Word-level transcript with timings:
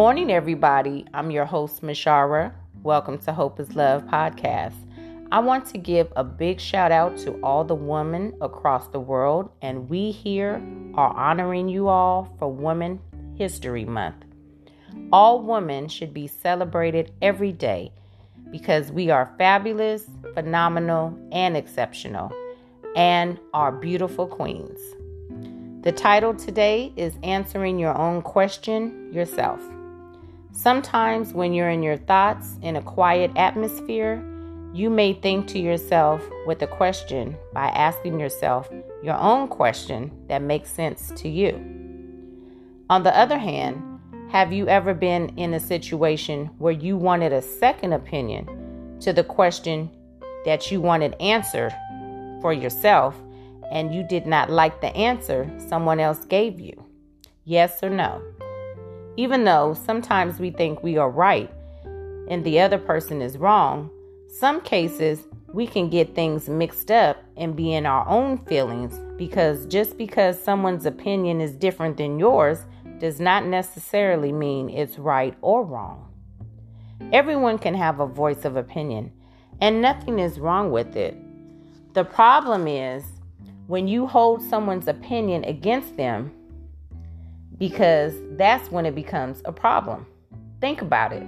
morning, 0.00 0.32
everybody. 0.32 1.04
I'm 1.12 1.30
your 1.30 1.44
host, 1.44 1.82
Mashyra. 1.82 2.54
Welcome 2.82 3.18
to 3.18 3.34
Hope 3.34 3.60
is 3.60 3.76
Love 3.76 4.02
podcast. 4.04 4.72
I 5.30 5.40
want 5.40 5.66
to 5.66 5.76
give 5.76 6.10
a 6.16 6.24
big 6.24 6.58
shout 6.58 6.90
out 6.90 7.18
to 7.18 7.32
all 7.42 7.64
the 7.64 7.74
women 7.74 8.32
across 8.40 8.88
the 8.88 8.98
world, 8.98 9.50
and 9.60 9.90
we 9.90 10.10
here 10.10 10.62
are 10.94 11.14
honoring 11.14 11.68
you 11.68 11.88
all 11.88 12.34
for 12.38 12.50
Women 12.50 12.98
History 13.36 13.84
Month. 13.84 14.24
All 15.12 15.42
women 15.42 15.86
should 15.86 16.14
be 16.14 16.26
celebrated 16.26 17.12
every 17.20 17.52
day 17.52 17.92
because 18.50 18.90
we 18.90 19.10
are 19.10 19.34
fabulous, 19.36 20.06
phenomenal, 20.32 21.14
and 21.30 21.58
exceptional, 21.58 22.32
and 22.96 23.38
are 23.52 23.70
beautiful 23.70 24.26
queens. 24.26 24.80
The 25.82 25.92
title 25.92 26.32
today 26.32 26.90
is 26.96 27.18
Answering 27.22 27.78
Your 27.78 27.94
Own 27.98 28.22
Question 28.22 29.12
Yourself. 29.12 29.60
Sometimes, 30.62 31.32
when 31.32 31.54
you're 31.54 31.70
in 31.70 31.82
your 31.82 31.96
thoughts 31.96 32.58
in 32.60 32.76
a 32.76 32.82
quiet 32.82 33.30
atmosphere, 33.34 34.22
you 34.74 34.90
may 34.90 35.14
think 35.14 35.46
to 35.48 35.58
yourself 35.58 36.22
with 36.46 36.60
a 36.60 36.66
question 36.66 37.34
by 37.54 37.68
asking 37.68 38.20
yourself 38.20 38.68
your 39.02 39.16
own 39.16 39.48
question 39.48 40.10
that 40.28 40.42
makes 40.42 40.70
sense 40.70 41.12
to 41.16 41.30
you. 41.30 41.54
On 42.90 43.02
the 43.02 43.16
other 43.16 43.38
hand, 43.38 43.82
have 44.32 44.52
you 44.52 44.68
ever 44.68 44.92
been 44.92 45.30
in 45.38 45.54
a 45.54 45.60
situation 45.60 46.50
where 46.58 46.74
you 46.74 46.94
wanted 46.94 47.32
a 47.32 47.40
second 47.40 47.94
opinion 47.94 48.98
to 49.00 49.14
the 49.14 49.24
question 49.24 49.88
that 50.44 50.70
you 50.70 50.82
wanted 50.82 51.16
answered 51.20 51.74
for 52.42 52.52
yourself 52.52 53.16
and 53.72 53.94
you 53.94 54.02
did 54.02 54.26
not 54.26 54.50
like 54.50 54.82
the 54.82 54.94
answer 54.94 55.50
someone 55.70 56.00
else 56.00 56.26
gave 56.26 56.60
you? 56.60 56.84
Yes 57.46 57.82
or 57.82 57.88
no? 57.88 58.20
Even 59.16 59.44
though 59.44 59.74
sometimes 59.74 60.38
we 60.38 60.50
think 60.50 60.82
we 60.82 60.96
are 60.96 61.10
right 61.10 61.50
and 62.28 62.44
the 62.44 62.60
other 62.60 62.78
person 62.78 63.20
is 63.20 63.38
wrong, 63.38 63.90
some 64.28 64.60
cases 64.60 65.20
we 65.52 65.66
can 65.66 65.90
get 65.90 66.14
things 66.14 66.48
mixed 66.48 66.90
up 66.90 67.16
and 67.36 67.56
be 67.56 67.74
in 67.74 67.86
our 67.86 68.06
own 68.08 68.38
feelings 68.46 68.98
because 69.16 69.66
just 69.66 69.98
because 69.98 70.40
someone's 70.40 70.86
opinion 70.86 71.40
is 71.40 71.56
different 71.56 71.96
than 71.96 72.18
yours 72.18 72.64
does 72.98 73.18
not 73.18 73.46
necessarily 73.46 74.30
mean 74.30 74.70
it's 74.70 74.98
right 74.98 75.34
or 75.40 75.64
wrong. 75.64 76.06
Everyone 77.12 77.58
can 77.58 77.74
have 77.74 77.98
a 77.98 78.06
voice 78.06 78.44
of 78.44 78.56
opinion, 78.56 79.10
and 79.60 79.82
nothing 79.82 80.18
is 80.18 80.38
wrong 80.38 80.70
with 80.70 80.94
it. 80.96 81.16
The 81.94 82.04
problem 82.04 82.68
is 82.68 83.02
when 83.66 83.88
you 83.88 84.06
hold 84.06 84.42
someone's 84.42 84.86
opinion 84.86 85.44
against 85.44 85.96
them 85.96 86.30
because 87.60 88.14
that's 88.32 88.72
when 88.72 88.86
it 88.86 88.94
becomes 88.94 89.42
a 89.44 89.52
problem. 89.52 90.06
Think 90.60 90.80
about 90.80 91.12
it. 91.12 91.22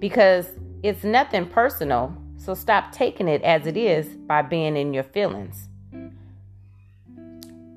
Because 0.00 0.46
it's 0.84 1.02
nothing 1.02 1.44
personal, 1.44 2.16
so 2.38 2.54
stop 2.54 2.92
taking 2.92 3.26
it 3.26 3.42
as 3.42 3.66
it 3.66 3.76
is 3.76 4.06
by 4.06 4.42
being 4.42 4.76
in 4.76 4.94
your 4.94 5.02
feelings. 5.02 5.68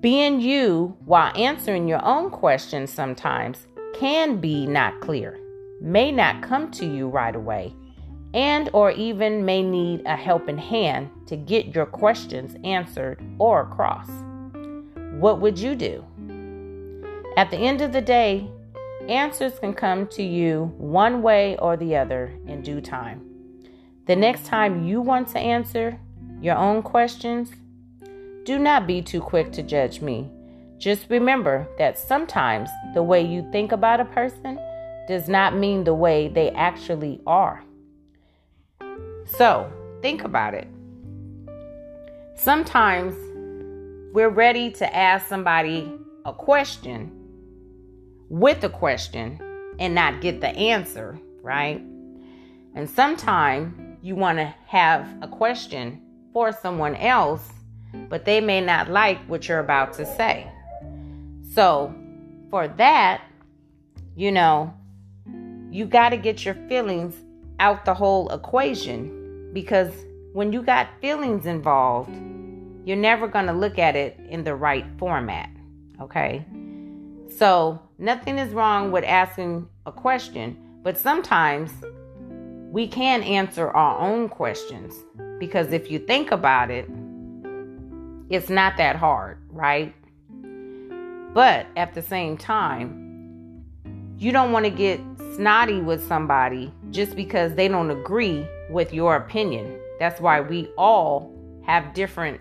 Being 0.00 0.40
you 0.40 0.96
while 1.06 1.32
answering 1.34 1.88
your 1.88 2.04
own 2.04 2.30
questions 2.30 2.92
sometimes 2.92 3.66
can 3.94 4.36
be 4.36 4.66
not 4.66 5.00
clear, 5.00 5.40
may 5.80 6.12
not 6.12 6.42
come 6.42 6.70
to 6.72 6.86
you 6.86 7.08
right 7.08 7.34
away, 7.34 7.72
and 8.34 8.68
or 8.74 8.90
even 8.90 9.46
may 9.46 9.62
need 9.62 10.02
a 10.04 10.14
helping 10.14 10.58
hand 10.58 11.08
to 11.26 11.36
get 11.36 11.74
your 11.74 11.86
questions 11.86 12.54
answered 12.64 13.18
or 13.38 13.62
across. 13.62 14.08
What 15.18 15.40
would 15.40 15.58
you 15.58 15.74
do? 15.74 16.04
At 17.38 17.52
the 17.52 17.56
end 17.56 17.82
of 17.82 17.92
the 17.92 18.00
day, 18.00 18.50
answers 19.08 19.60
can 19.60 19.72
come 19.72 20.08
to 20.08 20.24
you 20.24 20.74
one 20.76 21.22
way 21.22 21.56
or 21.58 21.76
the 21.76 21.94
other 21.94 22.36
in 22.48 22.62
due 22.62 22.80
time. 22.80 23.20
The 24.06 24.16
next 24.16 24.44
time 24.44 24.82
you 24.82 25.00
want 25.00 25.28
to 25.28 25.38
answer 25.38 26.00
your 26.40 26.56
own 26.56 26.82
questions, 26.82 27.52
do 28.42 28.58
not 28.58 28.88
be 28.88 29.02
too 29.02 29.20
quick 29.20 29.52
to 29.52 29.62
judge 29.62 30.00
me. 30.00 30.28
Just 30.78 31.08
remember 31.10 31.68
that 31.78 31.96
sometimes 31.96 32.70
the 32.92 33.04
way 33.04 33.24
you 33.24 33.48
think 33.52 33.70
about 33.70 34.00
a 34.00 34.04
person 34.06 34.58
does 35.06 35.28
not 35.28 35.54
mean 35.54 35.84
the 35.84 35.94
way 35.94 36.26
they 36.26 36.50
actually 36.50 37.20
are. 37.24 37.62
So, 39.26 39.72
think 40.02 40.24
about 40.24 40.54
it. 40.54 40.66
Sometimes 42.34 43.14
we're 44.12 44.28
ready 44.28 44.72
to 44.72 44.96
ask 44.96 45.28
somebody 45.28 45.92
a 46.24 46.32
question 46.32 47.12
with 48.28 48.62
a 48.64 48.68
question 48.68 49.40
and 49.78 49.94
not 49.94 50.20
get 50.20 50.40
the 50.40 50.48
answer, 50.48 51.18
right? 51.42 51.80
And 52.74 52.88
sometimes 52.88 53.98
you 54.02 54.14
want 54.14 54.38
to 54.38 54.54
have 54.66 55.08
a 55.22 55.28
question 55.28 56.02
for 56.32 56.52
someone 56.52 56.94
else, 56.96 57.48
but 58.08 58.24
they 58.24 58.40
may 58.40 58.60
not 58.60 58.90
like 58.90 59.18
what 59.26 59.48
you're 59.48 59.58
about 59.58 59.94
to 59.94 60.06
say. 60.06 60.50
So, 61.54 61.94
for 62.50 62.68
that, 62.68 63.22
you 64.14 64.32
know, 64.32 64.74
you 65.70 65.86
got 65.86 66.10
to 66.10 66.16
get 66.16 66.44
your 66.44 66.54
feelings 66.68 67.14
out 67.60 67.84
the 67.84 67.94
whole 67.94 68.28
equation 68.30 69.50
because 69.52 69.92
when 70.32 70.52
you 70.52 70.62
got 70.62 70.88
feelings 71.00 71.46
involved, 71.46 72.10
you're 72.84 72.96
never 72.96 73.26
going 73.26 73.46
to 73.46 73.52
look 73.52 73.78
at 73.78 73.96
it 73.96 74.18
in 74.28 74.44
the 74.44 74.54
right 74.54 74.86
format. 74.98 75.50
Okay. 76.00 76.44
So, 77.36 77.80
nothing 77.98 78.38
is 78.38 78.52
wrong 78.52 78.90
with 78.90 79.04
asking 79.04 79.68
a 79.86 79.92
question, 79.92 80.56
but 80.82 80.96
sometimes 80.96 81.70
we 82.70 82.88
can 82.88 83.22
answer 83.22 83.70
our 83.70 83.98
own 84.00 84.28
questions 84.28 84.94
because 85.38 85.72
if 85.72 85.90
you 85.90 85.98
think 85.98 86.32
about 86.32 86.70
it, 86.70 86.88
it's 88.30 88.48
not 88.48 88.76
that 88.76 88.96
hard, 88.96 89.38
right? 89.50 89.94
But 91.32 91.66
at 91.76 91.94
the 91.94 92.02
same 92.02 92.36
time, 92.36 93.64
you 94.18 94.32
don't 94.32 94.52
want 94.52 94.64
to 94.64 94.70
get 94.70 95.00
snotty 95.36 95.80
with 95.80 96.06
somebody 96.06 96.72
just 96.90 97.14
because 97.14 97.54
they 97.54 97.68
don't 97.68 97.90
agree 97.90 98.46
with 98.70 98.92
your 98.92 99.16
opinion. 99.16 99.78
That's 99.98 100.20
why 100.20 100.40
we 100.40 100.68
all 100.76 101.32
have 101.64 101.94
different 101.94 102.40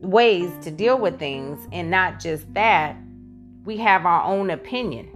ways 0.00 0.50
to 0.62 0.70
deal 0.70 0.98
with 0.98 1.18
things, 1.18 1.66
and 1.72 1.90
not 1.90 2.20
just 2.20 2.52
that, 2.54 2.96
we 3.64 3.76
have 3.76 4.06
our 4.06 4.24
own 4.24 4.50
opinion. 4.50 5.08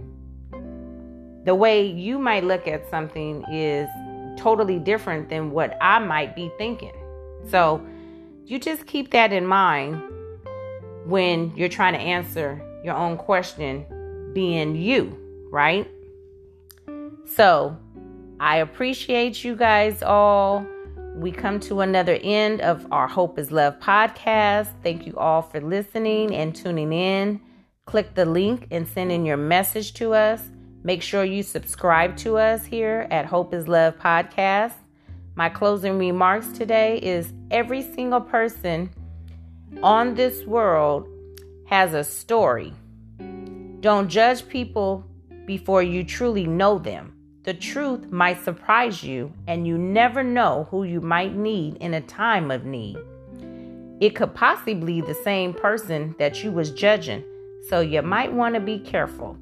The 1.45 1.55
way 1.55 1.85
you 1.85 2.19
might 2.19 2.43
look 2.43 2.67
at 2.67 2.89
something 2.89 3.43
is 3.51 3.87
totally 4.37 4.79
different 4.79 5.29
than 5.29 5.51
what 5.51 5.77
I 5.81 5.99
might 5.99 6.35
be 6.35 6.51
thinking. 6.57 6.93
So, 7.49 7.85
you 8.45 8.59
just 8.59 8.85
keep 8.85 9.11
that 9.11 9.33
in 9.33 9.45
mind 9.45 10.01
when 11.05 11.51
you're 11.55 11.69
trying 11.69 11.93
to 11.93 11.99
answer 11.99 12.61
your 12.83 12.95
own 12.95 13.17
question, 13.17 13.85
being 14.33 14.75
you, 14.75 15.17
right? 15.49 15.89
So, 17.25 17.77
I 18.39 18.57
appreciate 18.57 19.43
you 19.43 19.55
guys 19.55 20.03
all. 20.03 20.65
We 21.15 21.31
come 21.31 21.61
to 21.61 21.79
another 21.79 22.19
end 22.21 22.59
of 22.59 22.85
our 22.91 23.07
Hope 23.07 23.39
is 23.39 23.49
Love 23.49 23.79
podcast. 23.79 24.67
Thank 24.83 25.07
you 25.07 25.15
all 25.15 25.41
for 25.41 25.61
listening 25.61 26.35
and 26.35 26.53
tuning 26.53 26.91
in. 26.91 27.39
Click 27.85 28.15
the 28.15 28.25
link 28.25 28.67
and 28.69 28.85
send 28.85 29.13
in 29.13 29.25
your 29.25 29.37
message 29.37 29.93
to 29.93 30.13
us. 30.13 30.41
Make 30.83 31.01
sure 31.01 31.23
you 31.23 31.41
subscribe 31.41 32.17
to 32.17 32.37
us 32.37 32.65
here 32.65 33.07
at 33.11 33.25
Hope 33.25 33.53
is 33.53 33.65
Love 33.65 33.97
podcast. 33.97 34.73
My 35.35 35.47
closing 35.47 35.97
remarks 35.97 36.49
today 36.49 36.97
is 36.97 37.31
every 37.49 37.81
single 37.81 38.19
person 38.21 38.89
on 39.81 40.15
this 40.15 40.45
world 40.45 41.07
has 41.67 41.93
a 41.93 42.03
story. 42.03 42.73
Don't 43.79 44.09
judge 44.09 44.49
people 44.49 45.05
before 45.45 45.81
you 45.81 46.03
truly 46.03 46.45
know 46.45 46.77
them. 46.77 47.14
The 47.45 47.53
truth 47.53 48.11
might 48.11 48.43
surprise 48.43 49.03
you, 49.03 49.31
and 49.45 49.67
you 49.67 49.77
never 49.77 50.23
know 50.23 50.67
who 50.71 50.83
you 50.83 50.99
might 50.99 51.35
need 51.35 51.77
in 51.77 51.93
a 51.93 52.01
time 52.01 52.49
of 52.49 52.65
need. 52.65 52.97
It 54.01 54.15
could 54.15 54.33
possibly 54.33 54.99
be 54.99 55.01
the 55.01 55.13
same 55.13 55.53
person 55.53 56.15
that 56.17 56.43
you 56.43 56.51
was 56.51 56.71
judging, 56.71 57.23
so 57.69 57.81
you 57.81 58.01
might 58.01 58.33
want 58.33 58.55
to 58.55 58.61
be 58.61 58.79
careful. 58.79 59.37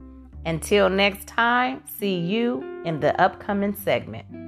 Until 0.46 0.90
next 0.90 1.28
time, 1.28 1.82
see 1.98 2.18
you 2.18 2.82
in 2.84 3.00
the 3.00 3.20
upcoming 3.22 3.74
segment. 3.74 4.43